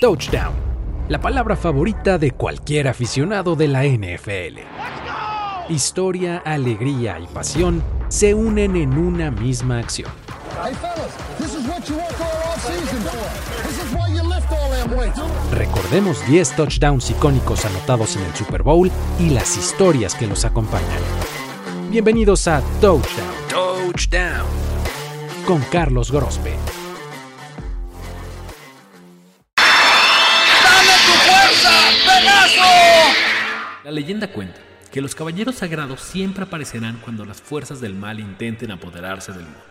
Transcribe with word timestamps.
Touchdown, 0.00 0.54
la 1.08 1.20
palabra 1.20 1.56
favorita 1.56 2.18
de 2.18 2.30
cualquier 2.30 2.86
aficionado 2.86 3.56
de 3.56 3.66
la 3.66 3.82
NFL. 3.82 4.60
Historia, 5.68 6.40
alegría 6.44 7.18
y 7.18 7.26
pasión 7.26 7.82
se 8.06 8.32
unen 8.32 8.76
en 8.76 8.96
una 8.96 9.32
misma 9.32 9.80
acción. 9.80 10.08
Recordemos 15.50 16.24
10 16.28 16.54
touchdowns 16.54 17.10
icónicos 17.10 17.64
anotados 17.64 18.14
en 18.14 18.22
el 18.22 18.34
Super 18.36 18.62
Bowl 18.62 18.92
y 19.18 19.30
las 19.30 19.56
historias 19.56 20.14
que 20.14 20.28
los 20.28 20.44
acompañan. 20.44 21.02
Bienvenidos 21.90 22.46
a 22.46 22.62
Touchdown. 22.80 23.34
Touchdown. 23.50 24.46
Con 25.44 25.60
Carlos 25.72 26.12
Grospe. 26.12 26.67
La 33.88 33.94
leyenda 33.94 34.30
cuenta 34.30 34.60
que 34.92 35.00
los 35.00 35.14
caballeros 35.14 35.54
sagrados 35.54 36.02
siempre 36.02 36.44
aparecerán 36.44 36.98
cuando 37.02 37.24
las 37.24 37.40
fuerzas 37.40 37.80
del 37.80 37.94
mal 37.94 38.20
intenten 38.20 38.70
apoderarse 38.70 39.32
del 39.32 39.44
mundo. 39.44 39.62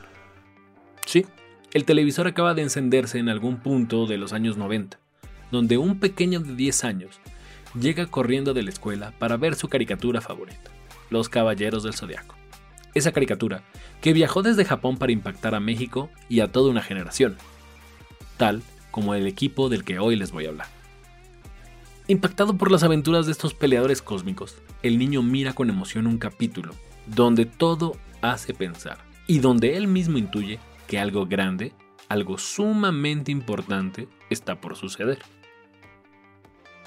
Sí, 1.05 1.27
el 1.71 1.85
televisor 1.85 2.25
acaba 2.25 2.55
de 2.55 2.63
encenderse 2.63 3.19
en 3.19 3.29
algún 3.29 3.57
punto 3.57 4.07
de 4.07 4.17
los 4.17 4.33
años 4.33 4.57
90, 4.57 4.97
donde 5.51 5.77
un 5.77 5.99
pequeño 5.99 6.39
de 6.39 6.55
10 6.55 6.83
años 6.83 7.19
llega 7.79 8.07
corriendo 8.07 8.55
de 8.55 8.63
la 8.63 8.71
escuela 8.71 9.13
para 9.19 9.37
ver 9.37 9.53
su 9.53 9.69
caricatura 9.69 10.19
favorita, 10.19 10.71
Los 11.11 11.29
Caballeros 11.29 11.83
del 11.83 11.93
Zodiaco. 11.93 12.33
Esa 12.95 13.11
caricatura 13.11 13.61
que 14.01 14.13
viajó 14.13 14.41
desde 14.41 14.65
Japón 14.65 14.97
para 14.97 15.11
impactar 15.11 15.53
a 15.53 15.59
México 15.59 16.09
y 16.27 16.39
a 16.39 16.51
toda 16.51 16.71
una 16.71 16.81
generación, 16.81 17.37
tal 18.37 18.63
como 18.89 19.13
el 19.13 19.27
equipo 19.27 19.69
del 19.69 19.83
que 19.83 19.99
hoy 19.99 20.15
les 20.15 20.31
voy 20.31 20.47
a 20.47 20.49
hablar. 20.49 20.76
Impactado 22.09 22.57
por 22.57 22.71
las 22.71 22.83
aventuras 22.83 23.25
de 23.25 23.33
estos 23.33 23.53
peleadores 23.53 24.01
cósmicos, 24.01 24.57
el 24.81 24.97
niño 24.97 25.21
mira 25.21 25.51
con 25.51 25.69
emoción 25.69 26.07
un 26.07 26.17
capítulo 26.17 26.73
donde 27.05 27.45
todo 27.45 27.97
hace 28.21 28.53
pensar 28.53 28.99
y 29.27 29.39
donde 29.39 29.75
él 29.75 29.89
mismo 29.89 30.17
intuye 30.17 30.57
que 30.87 30.99
algo 30.99 31.25
grande, 31.25 31.73
algo 32.07 32.37
sumamente 32.37 33.33
importante, 33.33 34.07
está 34.29 34.61
por 34.61 34.77
suceder. 34.77 35.19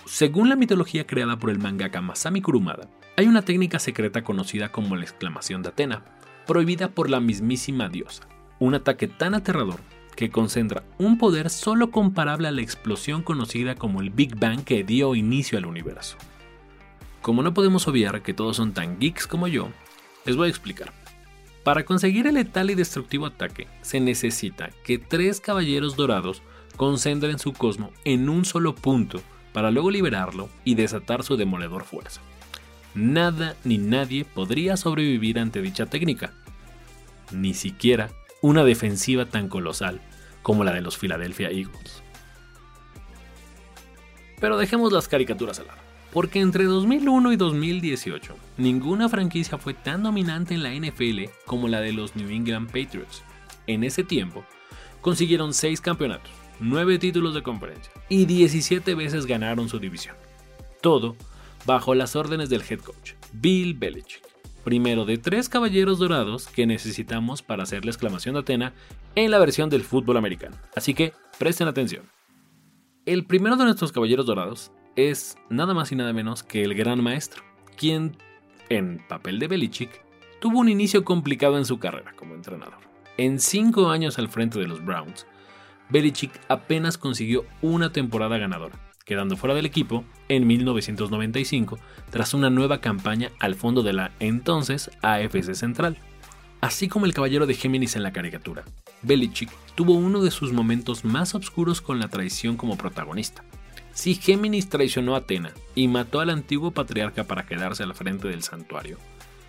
Según 0.07 0.49
la 0.49 0.57
mitología 0.57 1.07
creada 1.07 1.39
por 1.39 1.51
el 1.51 1.59
mangaka 1.59 2.01
Masami 2.01 2.41
Kurumada, 2.41 2.89
hay 3.19 3.27
una 3.27 3.43
técnica 3.43 3.79
secreta 3.79 4.25
conocida 4.25 4.73
como 4.73 4.97
la 4.97 5.03
exclamación 5.03 5.61
de 5.61 5.69
Atena, 5.69 6.03
prohibida 6.47 6.89
por 6.89 7.11
la 7.11 7.21
mismísima 7.21 7.91
diosa, 7.91 8.27
un 8.59 8.75
ataque 8.75 9.07
tan 9.07 9.35
aterrador 9.35 9.81
que 10.17 10.31
concentra 10.31 10.83
un 10.99 11.19
poder 11.19 11.51
solo 11.51 11.91
comparable 11.91 12.49
a 12.49 12.51
la 12.53 12.63
explosión 12.63 13.23
conocida 13.23 13.75
como 13.75 14.01
el 14.01 14.11
Big 14.11 14.37
Bang 14.37 14.65
que 14.65 14.85
dio 14.85 15.15
inicio 15.15 15.59
al 15.59 15.67
universo. 15.67 16.17
Como 17.23 17.43
no 17.43 17.55
podemos 17.55 17.87
obviar 17.89 18.23
que 18.23 18.35
todos 18.35 18.57
son 18.57 18.73
tan 18.73 18.99
geeks 18.99 19.27
como 19.27 19.49
yo, 19.49 19.69
les 20.25 20.37
voy 20.37 20.47
a 20.47 20.51
explicar. 20.51 20.93
Para 21.65 21.85
conseguir 21.85 22.27
el 22.27 22.35
letal 22.35 22.71
y 22.71 22.75
destructivo 22.75 23.27
ataque, 23.27 23.67
se 23.83 24.01
necesita 24.01 24.71
que 24.85 24.99
tres 24.99 25.41
caballeros 25.41 25.97
dorados 25.97 26.43
concentren 26.77 27.39
su 27.39 27.53
cosmo 27.53 27.91
en 28.05 28.29
un 28.31 28.45
solo 28.47 28.75
punto 28.75 29.21
para 29.53 29.71
luego 29.71 29.91
liberarlo 29.91 30.49
y 30.65 30.75
desatar 30.75 31.23
su 31.23 31.37
demoledor 31.37 31.85
fuerza. 31.85 32.23
Nada 32.95 33.57
ni 33.65 33.79
nadie 33.79 34.25
podría 34.25 34.77
sobrevivir 34.77 35.39
ante 35.39 35.61
dicha 35.61 35.87
técnica, 35.87 36.33
ni 37.31 37.55
siquiera 37.55 38.11
una 38.43 38.65
defensiva 38.65 39.27
tan 39.27 39.49
colosal 39.49 40.01
como 40.43 40.65
la 40.65 40.73
de 40.73 40.81
los 40.81 40.97
Philadelphia 40.97 41.51
Eagles. 41.51 42.03
Pero 44.41 44.57
dejemos 44.57 44.93
las 44.93 45.09
caricaturas 45.09 45.59
al 45.61 45.67
lado, 45.67 45.81
porque 46.13 46.41
entre 46.41 46.65
2001 46.65 47.33
y 47.33 47.37
2018, 47.37 48.35
ninguna 48.57 49.09
franquicia 49.09 49.59
fue 49.59 49.75
tan 49.75 50.03
dominante 50.03 50.55
en 50.55 50.63
la 50.63 50.73
NFL 50.75 51.31
como 51.45 51.69
la 51.69 51.81
de 51.81 51.93
los 51.93 52.17
New 52.17 52.31
England 52.31 52.69
Patriots. 52.69 53.23
En 53.67 53.85
ese 53.85 54.03
tiempo, 54.03 54.45
consiguieron 55.03 55.53
6 55.53 55.81
campeonatos, 55.83 56.33
9 56.59 56.99
títulos 56.99 57.35
de 57.35 57.43
conferencia 57.43 57.93
y 58.09 58.25
17 58.25 58.95
veces 58.95 59.27
ganaron 59.27 59.69
su 59.69 59.79
división. 59.79 60.17
Todo 60.81 61.17
bajo 61.67 61.95
las 61.95 62.17
órdenes 62.17 62.49
del 62.49 62.63
head 62.63 62.81
coach, 62.81 63.13
Bill 63.33 63.75
Belichick 63.75 64.30
primero 64.65 65.05
de 65.05 65.19
tres 65.19 65.49
caballeros 65.49 65.99
dorados 65.99 66.47
que 66.47 66.67
necesitamos 66.67 67.43
para 67.43 67.63
hacer 67.63 67.85
la 67.85 67.91
exclamación 67.91 68.35
de 68.35 68.41
Atena 68.41 68.73
en 69.15 69.31
la 69.31 69.39
versión 69.39 69.71
del 69.71 69.83
fútbol 69.83 70.17
americano. 70.17 70.57
Así 70.75 70.95
que 70.95 71.13
presten 71.39 71.69
atención. 71.69 72.05
El 73.07 73.25
primero 73.25 73.57
de 73.57 73.65
nuestros 73.65 73.93
caballeros 73.93 74.27
dorados 74.27 74.73
es 74.97 75.37
nada 75.49 75.75
más 75.75 75.91
y 75.93 75.97
nada 75.97 76.13
menos 76.13 76.43
que 76.43 76.63
el 76.63 76.75
gran 76.75 77.03
maestro, 77.03 77.43
quien, 77.77 78.17
en 78.69 79.05
papel 79.09 79.39
de 79.39 79.49
Belichick, 79.49 80.05
tuvo 80.41 80.59
un 80.59 80.69
inicio 80.69 81.05
complicado 81.05 81.59
en 81.59 81.65
su 81.65 81.79
carrera 81.79 82.15
como 82.17 82.35
entrenador. 82.35 82.79
En 83.17 83.41
cinco 83.41 83.91
años 83.91 84.19
al 84.19 84.29
frente 84.29 84.59
de 84.59 84.69
los 84.69 84.85
Browns, 84.85 85.27
Belichick 85.89 86.33
apenas 86.49 86.99
consiguió 86.99 87.45
una 87.63 87.93
temporada 87.93 88.39
ganadora 88.39 88.90
quedando 89.11 89.37
fuera 89.37 89.57
del 89.57 89.67
equipo 89.67 90.05
en 90.29 90.47
1995 90.47 91.81
tras 92.13 92.33
una 92.33 92.49
nueva 92.49 92.81
campaña 92.81 93.33
al 93.41 93.57
fondo 93.57 93.83
de 93.83 93.93
la 93.93 94.13
entonces 94.21 94.89
AFC 95.03 95.55
Central. 95.55 95.99
Así 96.61 96.87
como 96.87 97.07
el 97.07 97.13
caballero 97.13 97.45
de 97.45 97.55
Géminis 97.55 97.97
en 97.97 98.05
la 98.05 98.13
caricatura, 98.13 98.63
Belichick 99.03 99.51
tuvo 99.75 99.95
uno 99.95 100.23
de 100.23 100.31
sus 100.31 100.53
momentos 100.53 101.05
más 101.05 101.35
oscuros 101.35 101.81
con 101.81 101.99
la 101.99 102.07
traición 102.07 102.57
como 102.57 102.79
protagonista. 102.79 103.43
Si 103.93 104.15
Géminis 104.15 104.69
traicionó 104.69 105.17
a 105.17 105.19
Atena 105.19 105.51
y 105.75 105.89
mató 105.89 106.21
al 106.21 106.31
antiguo 106.31 106.71
patriarca 106.71 107.25
para 107.25 107.47
quedarse 107.47 107.83
al 107.83 107.97
frente 107.97 108.29
del 108.29 108.45
santuario, 108.45 108.97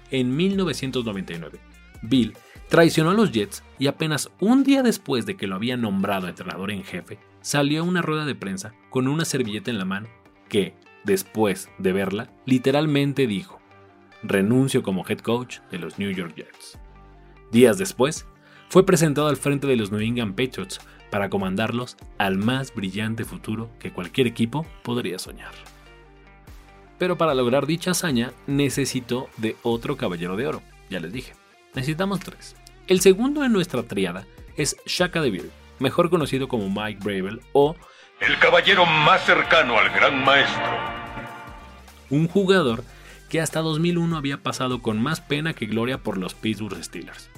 en 0.09 0.35
1999, 0.35 1.59
Bill 2.01 2.33
traicionó 2.71 3.09
a 3.09 3.13
los 3.13 3.33
Jets 3.33 3.63
y 3.79 3.87
apenas 3.87 4.31
un 4.39 4.63
día 4.63 4.81
después 4.81 5.25
de 5.25 5.35
que 5.35 5.45
lo 5.45 5.55
había 5.55 5.75
nombrado 5.75 6.29
entrenador 6.29 6.71
en 6.71 6.85
jefe, 6.85 7.19
salió 7.41 7.81
a 7.81 7.83
una 7.83 8.01
rueda 8.01 8.23
de 8.23 8.33
prensa 8.33 8.73
con 8.89 9.09
una 9.09 9.25
servilleta 9.25 9.71
en 9.71 9.77
la 9.77 9.83
mano 9.83 10.07
que, 10.47 10.73
después 11.03 11.69
de 11.79 11.91
verla, 11.91 12.31
literalmente 12.45 13.27
dijo, 13.27 13.59
renuncio 14.23 14.83
como 14.83 15.05
head 15.05 15.19
coach 15.19 15.59
de 15.69 15.79
los 15.79 15.99
New 15.99 16.11
York 16.11 16.33
Jets. 16.33 16.79
Días 17.51 17.77
después, 17.77 18.25
fue 18.69 18.85
presentado 18.85 19.27
al 19.27 19.35
frente 19.35 19.67
de 19.67 19.75
los 19.75 19.91
New 19.91 19.99
England 19.99 20.35
Patriots 20.35 20.79
para 21.09 21.29
comandarlos 21.29 21.97
al 22.19 22.37
más 22.37 22.73
brillante 22.73 23.25
futuro 23.25 23.69
que 23.79 23.91
cualquier 23.91 24.27
equipo 24.27 24.65
podría 24.81 25.19
soñar. 25.19 25.51
Pero 26.97 27.17
para 27.17 27.35
lograr 27.35 27.65
dicha 27.65 27.91
hazaña 27.91 28.31
necesitó 28.47 29.27
de 29.35 29.57
otro 29.61 29.97
caballero 29.97 30.37
de 30.37 30.47
oro, 30.47 30.61
ya 30.89 31.01
les 31.01 31.11
dije. 31.11 31.33
Necesitamos 31.73 32.19
tres. 32.19 32.55
El 32.87 32.99
segundo 33.01 33.43
en 33.43 33.53
nuestra 33.53 33.83
triada 33.83 34.25
es 34.57 34.75
Shaka 34.85 35.21
DeVille, 35.21 35.49
mejor 35.79 36.09
conocido 36.09 36.47
como 36.47 36.69
Mike 36.69 36.99
Bravel 37.03 37.41
o 37.53 37.75
el 38.19 38.37
caballero 38.39 38.85
más 38.85 39.25
cercano 39.25 39.77
al 39.77 39.89
gran 39.89 40.23
maestro. 40.23 40.63
Un 42.09 42.27
jugador 42.27 42.83
que 43.29 43.39
hasta 43.39 43.61
2001 43.61 44.17
había 44.17 44.43
pasado 44.43 44.81
con 44.81 45.01
más 45.01 45.21
pena 45.21 45.53
que 45.53 45.65
gloria 45.65 45.97
por 45.97 46.17
los 46.17 46.33
Pittsburgh 46.33 46.83
Steelers. 46.83 47.29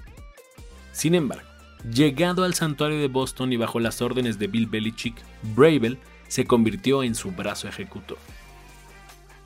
Sin 0.91 1.15
embargo, 1.15 1.47
llegado 1.89 2.43
al 2.43 2.53
santuario 2.53 2.99
de 2.99 3.07
Boston 3.07 3.53
y 3.53 3.57
bajo 3.57 3.79
las 3.79 4.01
órdenes 4.01 4.39
de 4.39 4.47
Bill 4.47 4.67
Belichick, 4.67 5.15
Bravel 5.55 5.99
se 6.27 6.45
convirtió 6.45 7.03
en 7.03 7.15
su 7.15 7.31
brazo 7.31 7.67
ejecutor. 7.67 8.17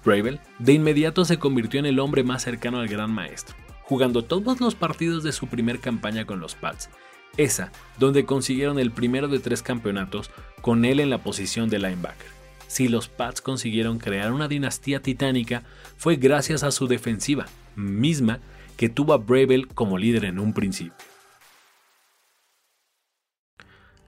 Bravel 0.05 0.39
de 0.59 0.73
inmediato 0.73 1.25
se 1.25 1.37
convirtió 1.37 1.79
en 1.79 1.85
el 1.85 1.99
hombre 1.99 2.23
más 2.23 2.43
cercano 2.43 2.79
al 2.79 2.87
gran 2.87 3.11
maestro, 3.11 3.55
jugando 3.87 4.23
todos 4.23 4.61
los 4.61 4.75
partidos 4.75 5.23
de 5.23 5.31
su 5.31 5.47
primer 5.47 5.79
campaña 5.79 6.25
con 6.25 6.39
los 6.39 6.55
Pats 6.55 6.89
esa 7.37 7.71
donde 7.99 8.25
consiguieron 8.25 8.79
el 8.79 8.91
primero 8.91 9.27
de 9.27 9.39
tres 9.39 9.61
campeonatos 9.61 10.31
con 10.61 10.85
él 10.85 10.99
en 10.99 11.09
la 11.09 11.19
posición 11.19 11.69
de 11.69 11.79
linebacker. 11.79 12.27
Si 12.67 12.89
los 12.89 13.07
Pats 13.07 13.41
consiguieron 13.41 13.99
crear 13.99 14.33
una 14.33 14.47
dinastía 14.47 15.01
titánica 15.01 15.63
fue 15.95 16.17
gracias 16.17 16.63
a 16.63 16.71
su 16.71 16.87
defensiva, 16.87 17.45
misma 17.75 18.39
que 18.75 18.89
tuvo 18.89 19.13
a 19.13 19.17
Bravel 19.17 19.67
como 19.67 19.97
líder 19.97 20.25
en 20.25 20.39
un 20.39 20.53
principio. 20.53 20.93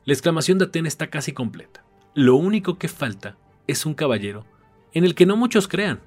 La 0.05 0.13
exclamación 0.13 0.57
de 0.57 0.65
Aten 0.65 0.85
está 0.85 1.07
casi 1.09 1.33
completa. 1.33 1.83
Lo 2.15 2.35
único 2.35 2.77
que 2.77 2.87
falta 2.87 3.37
es 3.67 3.85
un 3.85 3.93
caballero 3.93 4.45
en 4.93 5.05
el 5.05 5.13
que 5.13 5.27
no 5.27 5.35
muchos 5.35 5.67
crean, 5.67 5.99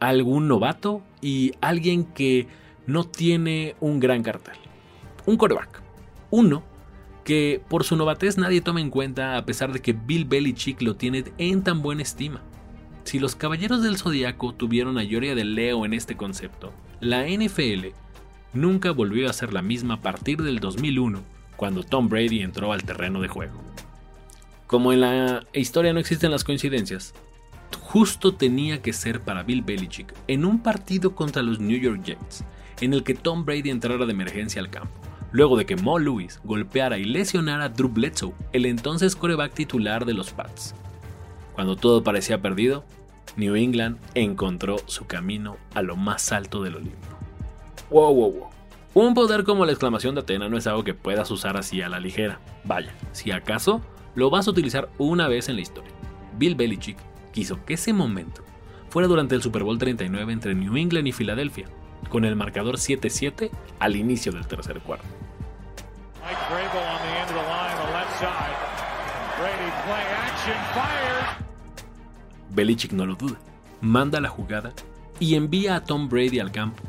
algún 0.00 0.48
novato 0.48 1.02
y 1.20 1.52
alguien 1.60 2.04
que 2.04 2.48
no 2.86 3.04
tiene 3.04 3.76
un 3.80 4.00
gran 4.00 4.22
cartel. 4.22 4.56
Un 5.26 5.36
coreback. 5.36 5.82
Uno 6.30 6.62
que 7.24 7.60
por 7.68 7.84
su 7.84 7.96
novatez 7.96 8.38
nadie 8.38 8.60
toma 8.60 8.80
en 8.80 8.90
cuenta 8.90 9.36
a 9.36 9.44
pesar 9.44 9.72
de 9.72 9.80
que 9.80 9.92
Bill 9.92 10.24
Belichick 10.24 10.82
lo 10.82 10.96
tiene 10.96 11.24
en 11.38 11.62
tan 11.62 11.82
buena 11.82 12.02
estima. 12.02 12.40
Si 13.04 13.18
los 13.18 13.34
Caballeros 13.34 13.82
del 13.82 13.98
Zodiaco 13.98 14.54
tuvieron 14.54 14.98
a 14.98 15.02
Yoria 15.02 15.34
del 15.34 15.54
Leo 15.54 15.84
en 15.84 15.94
este 15.94 16.16
concepto, 16.16 16.72
la 17.00 17.26
NFL 17.26 17.88
nunca 18.52 18.90
volvió 18.90 19.28
a 19.28 19.32
ser 19.32 19.52
la 19.52 19.62
misma 19.62 19.94
a 19.94 20.00
partir 20.00 20.42
del 20.42 20.60
2001, 20.60 21.20
cuando 21.56 21.82
Tom 21.82 22.08
Brady 22.08 22.40
entró 22.40 22.72
al 22.72 22.84
terreno 22.84 23.20
de 23.20 23.28
juego. 23.28 23.60
Como 24.66 24.92
en 24.92 25.00
la 25.00 25.44
historia 25.52 25.92
no 25.92 26.00
existen 26.00 26.30
las 26.30 26.44
coincidencias, 26.44 27.14
justo 27.80 28.34
tenía 28.34 28.82
que 28.82 28.92
ser 28.92 29.20
para 29.20 29.42
Bill 29.42 29.62
Belichick 29.62 30.14
en 30.26 30.44
un 30.44 30.62
partido 30.62 31.14
contra 31.14 31.42
los 31.42 31.58
New 31.58 31.78
York 31.78 32.02
Jets, 32.04 32.44
en 32.80 32.94
el 32.94 33.02
que 33.02 33.14
Tom 33.14 33.44
Brady 33.44 33.70
entrara 33.70 34.06
de 34.06 34.12
emergencia 34.12 34.60
al 34.60 34.70
campo, 34.70 34.94
luego 35.32 35.56
de 35.56 35.66
que 35.66 35.76
Mo 35.76 35.98
Lewis 35.98 36.40
golpeara 36.44 36.98
y 36.98 37.04
lesionara 37.04 37.64
a 37.64 37.68
Drew 37.68 37.88
Bledsoe, 37.88 38.34
el 38.52 38.66
entonces 38.66 39.16
coreback 39.16 39.54
titular 39.54 40.04
de 40.04 40.14
los 40.14 40.32
Pats. 40.32 40.74
Cuando 41.54 41.76
todo 41.76 42.02
parecía 42.02 42.40
perdido, 42.40 42.84
New 43.36 43.54
England 43.56 43.98
encontró 44.14 44.76
su 44.86 45.06
camino 45.06 45.56
a 45.74 45.82
lo 45.82 45.96
más 45.96 46.32
alto 46.32 46.62
del 46.62 46.76
Olimpo. 46.76 46.98
Wow, 47.90 48.14
wow, 48.14 48.32
wow. 48.32 48.48
Un 48.92 49.14
poder 49.14 49.44
como 49.44 49.64
la 49.64 49.72
exclamación 49.72 50.14
de 50.14 50.22
Atena 50.22 50.48
no 50.48 50.56
es 50.56 50.66
algo 50.66 50.82
que 50.82 50.94
puedas 50.94 51.30
usar 51.30 51.56
así 51.56 51.80
a 51.80 51.88
la 51.88 52.00
ligera. 52.00 52.40
Vaya, 52.64 52.92
si 53.12 53.30
acaso, 53.30 53.82
lo 54.14 54.30
vas 54.30 54.48
a 54.48 54.50
utilizar 54.50 54.90
una 54.98 55.28
vez 55.28 55.48
en 55.48 55.56
la 55.56 55.62
historia. 55.62 55.92
Bill 56.36 56.56
Belichick 56.56 56.96
quiso 57.32 57.64
que 57.64 57.74
ese 57.74 57.92
momento 57.92 58.42
fuera 58.88 59.06
durante 59.06 59.36
el 59.36 59.42
Super 59.42 59.62
Bowl 59.62 59.78
39 59.78 60.32
entre 60.32 60.54
New 60.54 60.76
England 60.76 61.06
y 61.06 61.12
Filadelfia, 61.12 61.68
con 62.08 62.24
el 62.24 62.36
marcador 62.36 62.76
7-7 62.76 63.50
al 63.78 63.96
inicio 63.96 64.32
del 64.32 64.46
tercer 64.46 64.80
cuarto. 64.80 65.06
Belichick 72.50 72.92
no 72.92 73.06
lo 73.06 73.14
duda, 73.14 73.38
manda 73.80 74.20
la 74.20 74.28
jugada 74.28 74.72
y 75.18 75.34
envía 75.34 75.76
a 75.76 75.84
Tom 75.84 76.08
Brady 76.08 76.40
al 76.40 76.52
campo 76.52 76.82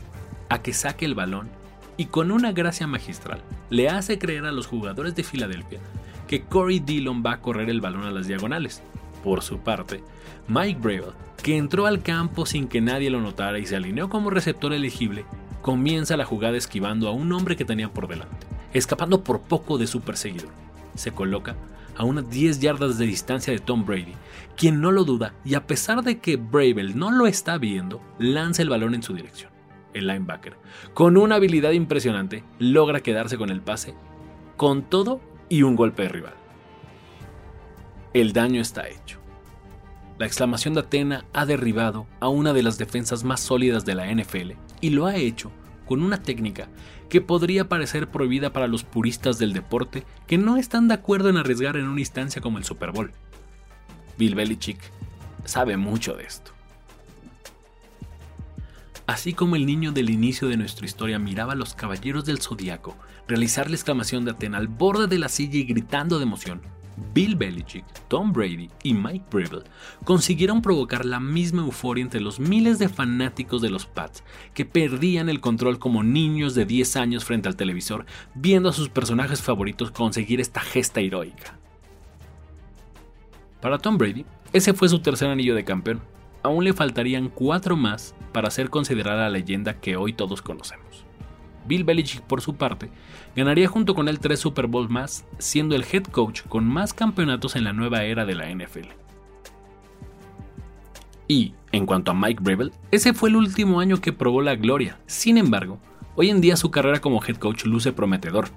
a 0.50 0.62
que 0.62 0.74
saque 0.74 1.06
el 1.06 1.16
balón 1.16 1.50
y 1.98 2.06
con 2.06 2.32
una 2.32 2.52
gracia 2.52 2.88
magistral 2.88 3.42
le 3.70 3.90
hace 3.90 4.18
creer 4.18 4.46
a 4.46 4.52
los 4.52 4.68
jugadores 4.68 5.16
de 5.16 5.24
Filadelfia 5.24 5.80
que 6.28 6.42
Corey 6.42 6.80
Dillon 6.80 7.24
va 7.26 7.34
a 7.34 7.42
correr 7.42 7.70
el 7.70 7.82
balón 7.82 8.06
a 8.06 8.12
las 8.12 8.28
diagonales. 8.28 8.82
Por 9.24 9.44
su 9.44 9.60
parte, 9.60 10.04
Mike 10.48 10.80
Bravel, 10.80 11.14
que 11.42 11.58
entró 11.58 11.86
al 11.86 12.02
campo 12.02 12.46
sin 12.46 12.68
que 12.68 12.82
nadie 12.82 13.10
lo 13.10 13.22
notara 13.22 13.60
y 13.60 13.66
se 13.66 13.76
alineó 13.76 14.10
como 14.10 14.30
receptor 14.30 14.74
elegible, 14.74 15.26
comienza 15.62 16.18
la 16.18 16.26
jugada 16.26 16.58
esquivando 16.58 17.08
a 17.08 17.12
un 17.12 17.32
hombre 17.32 17.56
que 17.56 17.66
tenía 17.66 17.90
por 17.90 18.08
delante, 18.08 18.48
escapando 18.74 19.24
por 19.24 19.42
poco 19.42 19.78
de 19.78 19.88
su 19.88 20.02
perseguidor. 20.02 20.50
Se 20.96 21.12
coloca 21.12 21.56
a 21.96 22.04
unas 22.04 22.30
10 22.30 22.60
yardas 22.60 22.98
de 22.98 23.06
distancia 23.06 23.54
de 23.54 23.60
Tom 23.60 23.86
Brady, 23.86 24.14
quien 24.58 24.82
no 24.82 24.92
lo 24.92 25.04
duda 25.04 25.34
y 25.46 25.54
a 25.54 25.68
pesar 25.68 26.04
de 26.04 26.20
que 26.20 26.38
Bravel 26.38 26.98
no 26.98 27.12
lo 27.12 27.28
está 27.28 27.58
viendo, 27.58 28.02
lanza 28.18 28.62
el 28.62 28.70
balón 28.70 28.96
en 28.96 29.04
su 29.04 29.14
dirección. 29.14 29.52
El 29.94 30.08
linebacker, 30.08 30.56
con 30.94 31.18
una 31.18 31.36
habilidad 31.36 31.72
impresionante, 31.72 32.44
logra 32.60 33.02
quedarse 33.02 33.38
con 33.38 33.50
el 33.50 33.62
pase, 33.62 33.94
con 34.58 34.84
todo 34.84 35.20
y 35.50 35.64
un 35.64 35.76
golpe 35.76 36.04
de 36.04 36.10
rival. 36.10 36.41
El 38.14 38.34
daño 38.34 38.62
está 38.62 38.90
hecho. 38.90 39.20
La 40.20 40.26
exclamación 40.26 40.74
de 40.74 40.82
Atena 40.82 41.26
ha 41.32 41.46
derribado 41.46 42.08
a 42.20 42.28
una 42.28 42.52
de 42.52 42.62
las 42.62 42.78
defensas 42.78 43.24
más 43.24 43.40
sólidas 43.40 43.86
de 43.86 43.96
la 43.96 44.14
NFL 44.14 44.52
y 44.82 44.90
lo 44.90 45.06
ha 45.06 45.16
hecho 45.16 45.50
con 45.88 46.04
una 46.04 46.22
técnica 46.22 46.68
que 47.10 47.22
podría 47.22 47.70
parecer 47.70 48.10
prohibida 48.10 48.52
para 48.52 48.68
los 48.68 48.84
puristas 48.84 49.40
del 49.40 49.54
deporte 49.54 50.04
que 50.28 50.38
no 50.38 50.58
están 50.58 50.90
de 50.90 50.94
acuerdo 50.96 51.30
en 51.30 51.38
arriesgar 51.38 51.78
en 51.78 51.88
una 51.88 52.02
instancia 52.02 52.42
como 52.42 52.58
el 52.58 52.66
Super 52.66 52.92
Bowl. 52.92 53.12
Bill 54.18 54.36
Belichick 54.36 54.80
sabe 55.46 55.78
mucho 55.78 56.14
de 56.14 56.26
esto. 56.26 56.52
Así 59.08 59.34
como 59.34 59.56
el 59.56 59.66
niño 59.66 59.94
del 59.94 60.10
inicio 60.10 60.50
de 60.50 60.58
nuestra 60.58 60.86
historia 60.86 61.18
miraba 61.18 61.54
a 61.54 61.58
los 61.58 61.74
caballeros 61.76 62.26
del 62.26 62.42
zodiaco 62.42 62.98
realizar 63.28 63.70
la 63.70 63.76
exclamación 63.78 64.26
de 64.26 64.32
Atena 64.32 64.58
al 64.58 64.68
borde 64.68 65.08
de 65.08 65.18
la 65.18 65.30
silla 65.30 65.60
y 65.60 65.64
gritando 65.64 66.18
de 66.18 66.24
emoción, 66.24 66.62
Bill 67.14 67.36
Belichick, 67.36 67.86
Tom 68.08 68.32
Brady 68.32 68.70
y 68.84 68.94
Mike 68.94 69.26
Breville 69.32 69.64
consiguieron 70.04 70.62
provocar 70.62 71.06
la 71.06 71.20
misma 71.20 71.62
euforia 71.62 72.04
entre 72.04 72.22
los 72.22 72.40
miles 72.40 72.80
de 72.80 72.90
fanáticos 72.90 73.62
de 73.62 73.70
los 73.70 73.86
Pats 73.86 74.24
que 74.54 74.66
perdían 74.66 75.30
el 75.30 75.42
control 75.42 75.80
como 75.80 76.04
niños 76.04 76.56
de 76.56 76.66
10 76.66 76.96
años 76.96 77.26
frente 77.26 77.48
al 77.48 77.56
televisor 77.56 78.06
viendo 78.36 78.70
a 78.70 78.74
sus 78.74 78.90
personajes 78.90 79.42
favoritos 79.42 79.92
conseguir 79.92 80.40
esta 80.40 80.62
gesta 80.62 81.02
heroica. 81.02 81.58
Para 83.62 83.78
Tom 83.78 83.98
Brady, 83.98 84.26
ese 84.54 84.74
fue 84.74 84.90
su 84.90 85.00
tercer 85.00 85.30
anillo 85.30 85.56
de 85.56 85.64
campeón. 85.64 86.02
Aún 86.44 86.64
le 86.64 86.74
faltarían 86.74 87.30
cuatro 87.30 87.78
más 87.78 88.16
para 88.32 88.50
ser 88.50 88.70
considerada 88.70 89.24
la 89.24 89.30
leyenda 89.30 89.80
que 89.80 89.96
hoy 89.96 90.14
todos 90.14 90.42
conocemos. 90.42 91.06
Bill 91.66 91.84
Belichick, 91.84 92.22
por 92.22 92.42
su 92.42 92.56
parte, 92.56 92.90
ganaría 93.36 93.68
junto 93.68 93.96
con 93.96 94.08
él 94.08 94.20
tres 94.20 94.40
Super 94.40 94.68
Bowls 94.68 94.90
más, 94.90 95.26
siendo 95.38 95.76
el 95.76 95.86
head 95.92 96.04
coach 96.04 96.42
con 96.44 96.66
más 96.66 96.94
campeonatos 96.94 97.56
en 97.56 97.64
la 97.64 97.74
nueva 97.74 98.04
era 98.04 98.26
de 98.26 98.36
la 98.36 98.50
NFL. 98.50 98.88
Y, 101.28 101.54
en 101.72 101.86
cuanto 101.86 102.12
a 102.12 102.14
Mike 102.14 102.44
Breville, 102.44 102.74
ese 102.92 103.14
fue 103.14 103.30
el 103.30 103.38
último 103.38 103.80
año 103.80 104.02
que 104.02 104.12
probó 104.12 104.42
la 104.42 104.56
gloria. 104.56 104.98
Sin 105.06 105.38
embargo, 105.38 105.80
hoy 106.16 106.30
en 106.30 106.42
día 106.42 106.58
su 106.58 106.72
carrera 106.72 107.00
como 107.00 107.24
head 107.24 107.38
coach 107.38 107.66
luce 107.66 107.94
prometedor. 107.94 108.50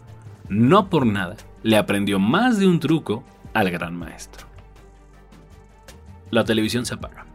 No 0.48 0.90
por 0.90 1.06
nada, 1.06 1.36
le 1.62 1.76
aprendió 1.76 2.18
más 2.18 2.58
de 2.58 2.66
un 2.66 2.80
truco 2.80 3.22
al 3.52 3.70
gran 3.70 3.96
maestro. 3.96 4.46
La 6.30 6.44
televisión 6.44 6.84
se 6.84 6.94
apaga. 6.94 7.26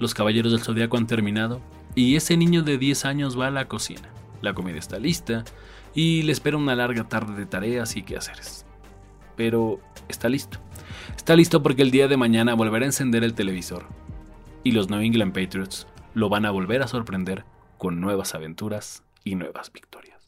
Los 0.00 0.14
caballeros 0.14 0.50
del 0.50 0.62
zodiaco 0.62 0.96
han 0.96 1.06
terminado 1.06 1.60
y 1.94 2.16
ese 2.16 2.36
niño 2.36 2.62
de 2.62 2.76
10 2.76 3.04
años 3.04 3.38
va 3.38 3.46
a 3.46 3.52
la 3.52 3.68
cocina 3.68 4.11
la 4.42 4.52
comida 4.52 4.78
está 4.78 4.98
lista 4.98 5.44
y 5.94 6.22
le 6.22 6.32
espera 6.32 6.56
una 6.56 6.74
larga 6.74 7.04
tarde 7.04 7.34
de 7.34 7.46
tareas 7.46 7.96
y 7.96 8.02
quehaceres. 8.02 8.66
Pero 9.36 9.80
está 10.08 10.28
listo. 10.28 10.58
Está 11.16 11.34
listo 11.36 11.62
porque 11.62 11.82
el 11.82 11.90
día 11.90 12.08
de 12.08 12.16
mañana 12.16 12.54
volverá 12.54 12.84
a 12.84 12.88
encender 12.88 13.24
el 13.24 13.34
televisor 13.34 13.86
y 14.64 14.72
los 14.72 14.90
New 14.90 15.00
England 15.00 15.32
Patriots 15.32 15.86
lo 16.14 16.28
van 16.28 16.44
a 16.44 16.50
volver 16.50 16.82
a 16.82 16.88
sorprender 16.88 17.44
con 17.78 18.00
nuevas 18.00 18.34
aventuras 18.34 19.02
y 19.24 19.34
nuevas 19.36 19.72
victorias. 19.72 20.20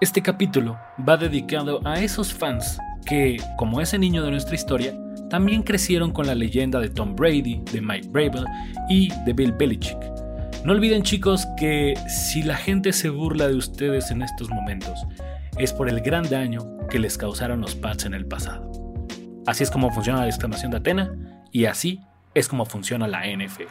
Este 0.00 0.22
capítulo 0.22 0.78
va 1.06 1.16
dedicado 1.16 1.80
a 1.84 2.00
esos 2.00 2.32
fans 2.32 2.78
que, 3.04 3.38
como 3.56 3.80
ese 3.80 3.98
niño 3.98 4.22
de 4.22 4.30
nuestra 4.30 4.54
historia, 4.54 4.96
también 5.28 5.62
crecieron 5.62 6.12
con 6.12 6.26
la 6.26 6.34
leyenda 6.34 6.78
de 6.78 6.88
Tom 6.88 7.16
Brady, 7.16 7.62
de 7.72 7.80
Mike 7.80 8.08
Bravel 8.08 8.44
y 8.88 9.10
de 9.24 9.32
Bill 9.32 9.52
Belichick 9.52 10.17
no 10.64 10.72
olviden 10.72 11.02
chicos 11.02 11.46
que 11.56 11.94
si 12.08 12.42
la 12.42 12.56
gente 12.56 12.92
se 12.92 13.10
burla 13.10 13.48
de 13.48 13.54
ustedes 13.54 14.10
en 14.10 14.22
estos 14.22 14.50
momentos, 14.50 15.06
es 15.56 15.72
por 15.72 15.88
el 15.88 16.00
gran 16.00 16.28
daño 16.28 16.60
que 16.90 16.98
les 16.98 17.16
causaron 17.16 17.60
los 17.60 17.74
Pats 17.74 18.04
en 18.04 18.14
el 18.14 18.26
pasado. 18.26 18.70
Así 19.46 19.62
es 19.62 19.70
como 19.70 19.90
funciona 19.90 20.20
la 20.20 20.26
exclamación 20.26 20.70
de 20.70 20.78
Atena 20.78 21.14
y 21.52 21.66
así 21.66 22.00
es 22.34 22.48
como 22.48 22.66
funciona 22.66 23.08
la 23.08 23.22
NFL. 23.26 23.62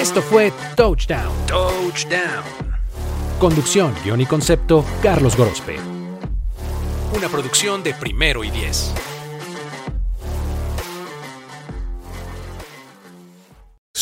Esto 0.00 0.22
fue 0.22 0.52
Touchdown. 0.76 1.32
Touchdown. 1.46 2.44
Conducción, 3.38 3.94
guion 4.04 4.20
y 4.20 4.26
concepto, 4.26 4.84
Carlos 5.02 5.36
Gorospe. 5.36 5.76
Una 7.16 7.28
producción 7.28 7.82
de 7.82 7.94
primero 7.94 8.44
y 8.44 8.50
diez. 8.50 8.92